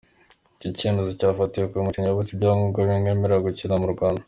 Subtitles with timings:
[0.57, 4.19] Iki cyemezo cyafatiwe ko uyu mukinnyi yabuze ibyangombwa bimwemerera gukina mu Rwanda.